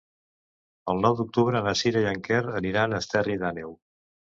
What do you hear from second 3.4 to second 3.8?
d'Àneu.